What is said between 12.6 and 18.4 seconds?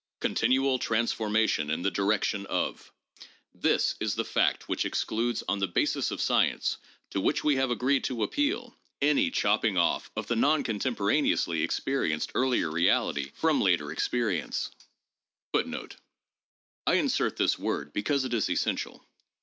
2 1 insert this word because it